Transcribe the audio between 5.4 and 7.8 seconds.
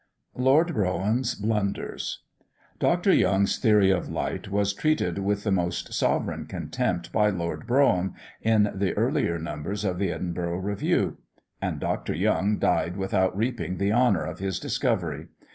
the most sovereign contempt by Lord